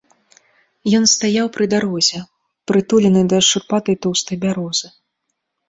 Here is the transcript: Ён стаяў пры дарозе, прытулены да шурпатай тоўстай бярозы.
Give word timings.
Ён 0.99 1.03
стаяў 1.15 1.51
пры 1.57 1.67
дарозе, 1.73 2.23
прытулены 2.73 3.21
да 3.35 3.39
шурпатай 3.51 3.95
тоўстай 4.07 4.43
бярозы. 4.47 4.87